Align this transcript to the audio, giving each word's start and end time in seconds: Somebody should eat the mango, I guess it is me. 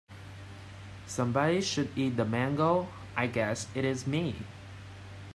Somebody 1.05 1.61
should 1.61 1.95
eat 1.95 2.17
the 2.17 2.25
mango, 2.25 2.87
I 3.15 3.27
guess 3.27 3.67
it 3.75 3.85
is 3.85 4.07
me. 4.07 4.33